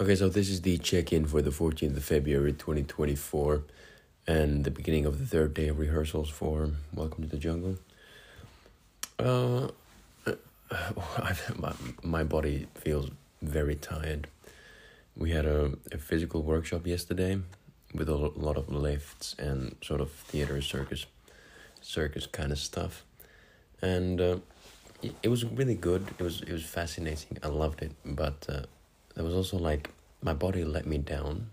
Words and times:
Okay, 0.00 0.14
so 0.14 0.28
this 0.28 0.48
is 0.48 0.62
the 0.62 0.78
check 0.78 1.12
in 1.12 1.26
for 1.26 1.42
the 1.42 1.50
14th 1.50 1.96
of 1.96 2.04
February 2.04 2.52
2024 2.52 3.64
and 4.28 4.62
the 4.64 4.70
beginning 4.70 5.04
of 5.04 5.18
the 5.18 5.26
third 5.26 5.54
day 5.54 5.66
of 5.66 5.80
rehearsals 5.80 6.30
for 6.30 6.70
Welcome 6.94 7.24
to 7.24 7.28
the 7.28 7.36
Jungle. 7.36 7.78
Uh, 9.18 9.70
my, 11.58 11.72
my 12.04 12.22
body 12.22 12.68
feels 12.76 13.10
very 13.42 13.74
tired. 13.74 14.28
We 15.16 15.32
had 15.32 15.46
a, 15.46 15.72
a 15.90 15.98
physical 15.98 16.44
workshop 16.44 16.86
yesterday 16.86 17.40
with 17.92 18.08
a 18.08 18.14
lot 18.14 18.56
of 18.56 18.68
lifts 18.68 19.34
and 19.36 19.74
sort 19.82 20.00
of 20.00 20.12
theater 20.12 20.62
circus, 20.62 21.06
circus 21.80 22.24
kind 22.28 22.52
of 22.52 22.60
stuff. 22.60 23.04
And 23.82 24.20
uh, 24.20 24.36
it, 25.24 25.28
was 25.28 25.44
really 25.44 25.74
good. 25.74 26.06
It 26.20 26.22
was 26.22 26.40
it 26.42 26.52
was 26.52 26.64
fascinating. 26.64 27.38
I 27.42 27.48
loved 27.48 27.82
it, 27.82 27.90
but 28.04 28.46
uh, 28.48 28.62
there 29.18 29.24
was 29.24 29.34
also 29.34 29.58
like 29.58 29.90
my 30.22 30.32
body 30.32 30.64
let 30.64 30.86
me 30.86 30.96
down 30.96 31.50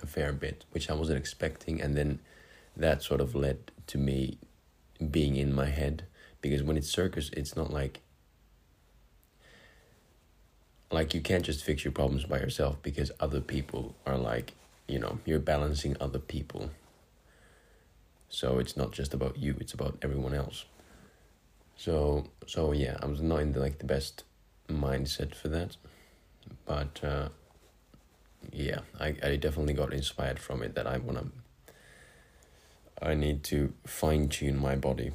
a 0.00 0.06
fair 0.06 0.32
bit, 0.32 0.64
which 0.70 0.88
I 0.88 0.94
wasn't 0.94 1.18
expecting, 1.18 1.80
and 1.80 1.96
then 1.96 2.20
that 2.76 3.02
sort 3.02 3.20
of 3.20 3.34
led 3.34 3.72
to 3.88 3.98
me 3.98 4.38
being 5.10 5.34
in 5.34 5.52
my 5.52 5.66
head 5.66 6.04
because 6.40 6.62
when 6.62 6.76
it's 6.76 6.88
circus, 6.88 7.28
it's 7.36 7.56
not 7.56 7.72
like 7.72 8.02
like 10.92 11.12
you 11.12 11.20
can't 11.20 11.44
just 11.44 11.64
fix 11.64 11.84
your 11.84 11.90
problems 11.90 12.24
by 12.24 12.38
yourself 12.38 12.80
because 12.84 13.10
other 13.18 13.40
people 13.40 13.96
are 14.06 14.16
like 14.16 14.54
you 14.86 15.00
know 15.00 15.18
you're 15.24 15.40
balancing 15.40 15.96
other 16.00 16.20
people. 16.20 16.70
So 18.28 18.60
it's 18.60 18.76
not 18.76 18.92
just 18.92 19.12
about 19.12 19.36
you 19.36 19.56
it's 19.58 19.74
about 19.74 19.98
everyone 20.02 20.34
else. 20.34 20.66
So 21.76 22.28
so 22.46 22.70
yeah 22.70 22.96
i 23.02 23.06
was 23.06 23.20
not 23.20 23.40
in 23.40 23.54
the, 23.54 23.60
like 23.60 23.78
the 23.78 23.84
best 23.86 24.22
mindset 24.68 25.34
for 25.34 25.48
that 25.48 25.76
but 26.68 27.00
uh 27.02 27.28
yeah 28.52 28.80
i 29.00 29.08
i 29.30 29.36
definitely 29.36 29.74
got 29.74 29.92
inspired 29.92 30.38
from 30.38 30.62
it 30.62 30.74
that 30.74 30.86
i 30.86 30.98
want 30.98 31.18
to 31.18 31.26
i 33.10 33.14
need 33.14 33.42
to 33.42 33.72
fine 33.84 34.28
tune 34.28 34.56
my 34.56 34.76
body 34.76 35.12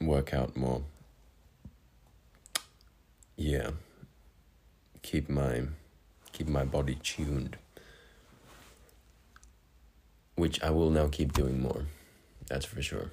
work 0.00 0.32
out 0.32 0.56
more. 0.56 0.82
Yeah 3.36 3.70
keep 5.02 5.28
my 5.28 5.62
keep 6.32 6.48
my 6.48 6.64
body 6.64 6.98
tuned 7.02 7.56
which 10.34 10.62
I 10.62 10.70
will 10.70 10.90
now 10.90 11.08
keep 11.08 11.32
doing 11.32 11.60
more 11.62 11.86
that's 12.46 12.64
for 12.64 12.80
sure. 12.80 13.10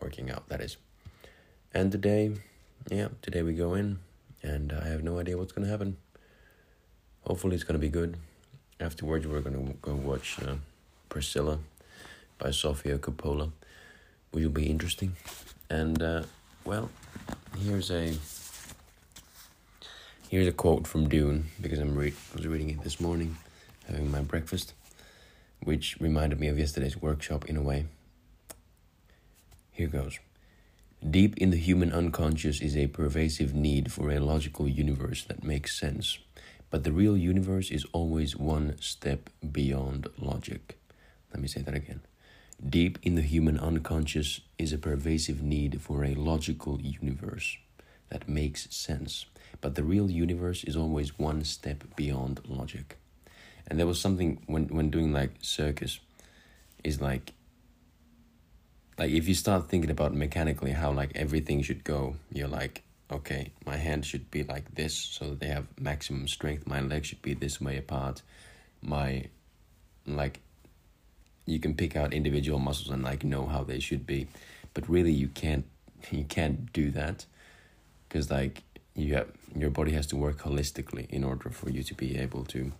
Working 0.00 0.30
out 0.30 0.48
that 0.48 0.60
is. 0.60 0.76
And 1.72 1.90
today 1.90 2.32
yeah 2.90 3.08
today 3.22 3.42
we 3.42 3.54
go 3.54 3.74
in 3.74 3.98
and 4.42 4.72
I 4.72 4.88
have 4.88 5.02
no 5.02 5.18
idea 5.18 5.36
what's 5.36 5.52
to 5.52 5.70
happen 5.70 5.96
hopefully 7.28 7.54
it's 7.54 7.64
going 7.64 7.78
to 7.80 7.86
be 7.86 7.88
good 7.88 8.16
afterwards 8.80 9.26
we're 9.26 9.40
going 9.40 9.66
to 9.66 9.72
go 9.80 9.94
watch 9.94 10.38
uh, 10.42 10.56
Priscilla 11.08 11.58
by 12.38 12.50
Sofia 12.50 12.98
Coppola 12.98 13.52
which 14.32 14.42
will 14.42 14.50
be 14.50 14.66
interesting 14.66 15.14
and 15.70 16.02
uh, 16.02 16.22
well 16.64 16.90
here's 17.62 17.90
a 17.90 18.14
Here's 20.30 20.46
a 20.46 20.52
quote 20.52 20.86
from 20.86 21.08
Dune 21.08 21.46
because 21.58 21.78
I'm 21.78 21.96
re- 21.96 22.12
I 22.34 22.36
was 22.36 22.46
reading 22.46 22.68
it 22.68 22.82
this 22.82 23.00
morning, 23.00 23.38
having 23.86 24.10
my 24.10 24.20
breakfast, 24.20 24.74
which 25.62 25.96
reminded 26.00 26.38
me 26.38 26.48
of 26.48 26.58
yesterday's 26.58 27.00
workshop 27.00 27.46
in 27.46 27.56
a 27.56 27.62
way. 27.62 27.86
Here 29.72 29.88
goes. 29.88 30.18
Deep 31.02 31.38
in 31.38 31.48
the 31.48 31.56
human 31.56 31.94
unconscious 31.94 32.60
is 32.60 32.76
a 32.76 32.88
pervasive 32.88 33.54
need 33.54 33.90
for 33.90 34.10
a 34.10 34.18
logical 34.18 34.68
universe 34.68 35.24
that 35.24 35.42
makes 35.42 35.80
sense, 35.80 36.18
but 36.70 36.84
the 36.84 36.92
real 36.92 37.16
universe 37.16 37.70
is 37.70 37.86
always 37.92 38.36
one 38.36 38.76
step 38.80 39.30
beyond 39.52 40.08
logic. 40.18 40.78
Let 41.32 41.40
me 41.40 41.48
say 41.48 41.62
that 41.62 41.74
again. 41.74 42.00
Deep 42.66 42.98
in 43.02 43.14
the 43.14 43.22
human 43.22 43.58
unconscious 43.58 44.40
is 44.58 44.72
a 44.72 44.78
pervasive 44.78 45.42
need 45.42 45.80
for 45.80 46.04
a 46.04 46.14
logical 46.14 46.80
universe 46.80 47.56
that 48.10 48.28
makes 48.28 48.74
sense, 48.74 49.26
but 49.60 49.74
the 49.74 49.84
real 49.84 50.10
universe 50.10 50.64
is 50.64 50.76
always 50.76 51.18
one 51.18 51.44
step 51.44 51.84
beyond 51.94 52.40
logic. 52.48 52.96
And 53.66 53.78
there 53.78 53.86
was 53.86 54.00
something 54.00 54.42
when 54.46 54.68
when 54.68 54.90
doing 54.90 55.12
like 55.12 55.32
circus 55.40 56.00
is 56.82 57.00
like 57.00 57.34
like 58.98 59.10
if 59.12 59.28
you 59.28 59.34
start 59.34 59.68
thinking 59.68 59.90
about 59.90 60.14
mechanically 60.14 60.72
how 60.72 60.90
like 60.90 61.12
everything 61.14 61.62
should 61.62 61.84
go, 61.84 62.16
you're 62.32 62.48
like, 62.48 62.82
okay, 63.10 63.52
my 63.64 63.76
hand 63.76 64.04
should 64.04 64.30
be 64.30 64.42
like 64.44 64.74
this 64.74 64.94
so 64.94 65.34
they 65.34 65.46
have 65.46 65.66
maximum 65.78 66.28
strength, 66.28 66.66
my 66.66 66.80
legs 66.80 67.08
should 67.08 67.22
be 67.22 67.34
this 67.34 67.60
way 67.60 67.76
apart, 67.76 68.22
my 68.82 69.24
like 70.06 70.40
you 71.46 71.58
can 71.58 71.74
pick 71.74 71.96
out 71.96 72.12
individual 72.12 72.58
muscles 72.58 72.90
and 72.90 73.02
like 73.02 73.24
know 73.24 73.46
how 73.46 73.64
they 73.64 73.80
should 73.80 74.06
be. 74.06 74.28
But 74.74 74.88
really 74.88 75.12
you 75.12 75.28
can't 75.28 75.64
you 76.10 76.24
can't 76.24 76.72
do 76.72 76.90
that 76.92 77.26
because 78.08 78.30
like 78.30 78.62
you 78.94 79.14
have 79.14 79.28
your 79.56 79.70
body 79.70 79.92
has 79.92 80.06
to 80.08 80.16
work 80.16 80.38
holistically 80.42 81.08
in 81.10 81.24
order 81.24 81.50
for 81.50 81.70
you 81.70 81.82
to 81.82 81.94
be 81.94 82.18
able 82.18 82.44
to 82.46 82.72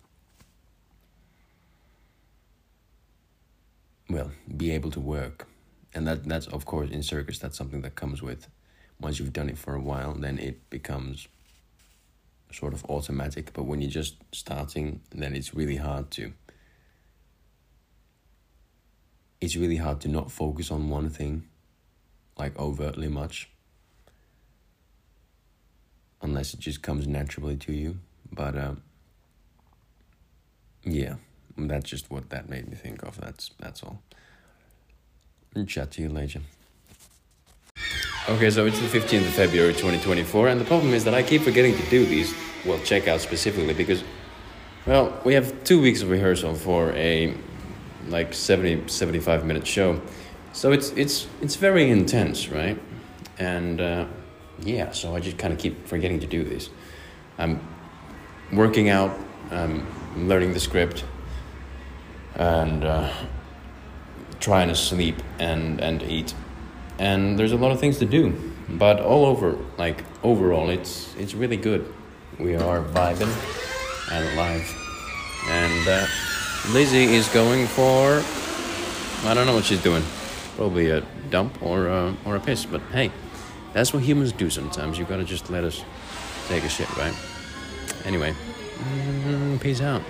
well 4.11 4.31
be 4.57 4.71
able 4.71 4.91
to 4.91 5.01
work. 5.01 5.47
And 5.95 6.07
that 6.07 6.25
that's 6.25 6.47
of 6.47 6.67
course 6.67 6.91
in 6.91 7.03
circus 7.03 7.39
that's 7.39 7.57
something 7.57 7.81
that 7.83 7.95
comes 7.95 8.23
with 8.23 8.49
once 9.01 9.19
you've 9.19 9.33
done 9.33 9.49
it 9.49 9.59
for 9.59 9.75
a 9.75 9.81
while 9.81 10.15
then 10.15 10.39
it 10.39 10.69
becomes 10.71 11.29
sort 12.51 12.73
of 12.73 12.85
automatic 12.87 13.53
but 13.53 13.65
when 13.65 13.81
you're 13.81 13.91
just 13.91 14.17
starting 14.33 15.01
then 15.11 15.35
it's 15.35 15.55
really 15.55 15.77
hard 15.77 16.11
to 16.11 16.33
it's 19.41 19.57
really 19.57 19.77
hard 19.77 20.01
to 20.01 20.09
not 20.09 20.31
focus 20.31 20.71
on 20.71 20.89
one 20.89 21.09
thing 21.09 21.45
like 22.39 22.59
overtly 22.59 23.09
much 23.09 23.51
unless 26.23 26.55
it 26.55 26.61
just 26.61 26.83
comes 26.83 27.07
naturally 27.07 27.57
to 27.57 27.73
you. 27.73 27.99
But 28.33 28.57
um, 28.57 28.83
yeah, 30.85 31.17
that's 31.57 31.89
just 31.89 32.11
what 32.11 32.31
that 32.31 32.49
made 32.49 32.69
me 32.69 32.77
think 32.77 33.03
of. 33.03 33.21
That's 33.21 33.51
that's 33.59 33.83
all. 33.83 34.03
Chat 35.67 35.91
to 35.93 36.03
you 36.03 36.09
later. 36.09 36.41
Okay, 38.29 38.51
so 38.51 38.67
it's 38.67 38.79
the 38.79 38.87
15th 38.87 39.27
of 39.27 39.33
February 39.33 39.73
2024, 39.73 40.49
and 40.49 40.61
the 40.61 40.65
problem 40.67 40.93
is 40.93 41.03
that 41.05 41.15
I 41.15 41.23
keep 41.23 41.41
forgetting 41.41 41.75
to 41.75 41.83
do 41.89 42.05
these, 42.05 42.35
well, 42.67 42.79
check 42.81 43.09
out 43.09 43.23
specifically, 43.23 43.73
because, 43.73 44.05
well, 44.85 45.19
we 45.25 45.33
have 45.33 45.65
two 45.65 45.81
weeks 45.81 46.03
of 46.03 46.11
rehearsal 46.11 46.55
for 46.55 46.93
a 46.93 47.33
like 48.09 48.35
70, 48.35 48.87
75 48.87 49.47
minute 49.47 49.67
show. 49.67 49.99
So 50.53 50.73
it's, 50.73 50.91
it's, 50.91 51.27
it's 51.41 51.57
very 51.57 51.91
intense, 51.91 52.51
right? 52.51 52.79
And 53.39 53.81
uh, 53.81 54.05
yeah, 54.61 54.93
so 54.93 55.17
I 55.17 55.21
just 55.21 55.39
kind 55.39 55.55
of 55.55 55.59
keep 55.59 55.87
forgetting 55.87 56.21
to 56.21 56.27
do 56.27 56.45
this. 56.45 56.69
I'm 57.39 57.67
working 58.53 58.91
out, 58.91 59.19
I'm 59.51 59.87
learning 60.29 60.53
the 60.53 60.61
script, 60.61 61.03
and 62.35 62.85
uh, 62.85 63.11
trying 64.39 64.69
to 64.69 64.75
sleep 64.75 65.17
and, 65.39 65.81
and 65.81 66.03
eat. 66.03 66.35
And 66.99 67.39
there's 67.39 67.53
a 67.53 67.57
lot 67.57 67.71
of 67.71 67.79
things 67.79 67.99
to 67.99 68.07
do, 68.07 68.35
but 68.69 69.01
all 69.01 69.25
over, 69.25 69.57
like 69.77 70.05
overall, 70.23 70.69
it's 70.69 71.15
it's 71.17 71.35
really 71.35 71.57
good. 71.57 71.93
We 72.39 72.57
are 72.57 72.83
vibing 72.83 73.33
and 74.11 74.37
live, 74.37 74.67
and 75.49 75.89
uh, 75.89 76.07
Lizzie 76.73 77.15
is 77.15 77.29
going 77.29 77.67
for 77.67 78.23
I 79.29 79.35
don't 79.35 79.47
know 79.47 79.55
what 79.55 79.65
she's 79.65 79.83
doing, 79.83 80.03
probably 80.57 80.91
a 80.91 81.03
dump 81.31 81.63
or 81.63 81.89
uh, 81.89 82.15
or 82.25 82.37
a 82.37 82.41
piss. 82.41 82.65
But 82.65 82.81
hey, 82.93 83.13
that's 83.73 83.93
what 83.93 84.03
humans 84.03 84.33
do 84.33 84.51
sometimes. 84.51 84.99
You 84.99 85.05
gotta 85.05 85.25
just 85.25 85.51
let 85.51 85.65
us 85.65 85.85
take 86.49 86.65
a 86.65 86.69
shit, 86.69 86.89
right? 86.97 87.15
Anyway, 88.05 88.35
mm, 88.79 89.61
peace 89.61 89.81
out. 89.81 90.03